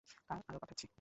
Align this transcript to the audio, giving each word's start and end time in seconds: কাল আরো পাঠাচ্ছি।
কাল 0.29 0.39
আরো 0.49 0.57
পাঠাচ্ছি। 0.59 0.85